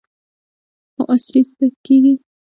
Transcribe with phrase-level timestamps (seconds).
[0.93, 1.41] خو عصري
[1.85, 2.13] کیږي.